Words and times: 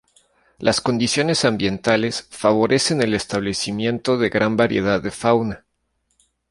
Las 0.57 0.81
condiciones 0.81 1.45
ambientales 1.45 2.25
favorecen 2.31 3.03
el 3.03 3.13
establecimiento 3.13 4.17
de 4.17 4.29
gran 4.31 4.57
variedad 4.57 4.99
de 4.99 5.11
fauna. 5.11 5.63